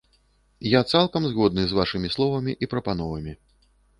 Я 0.67 0.79
цалкам 0.93 1.27
згодны 1.33 1.67
з 1.67 1.77
вашымі 1.79 2.11
словамі 2.15 2.57
і 2.67 2.69
прапановамі. 2.71 3.37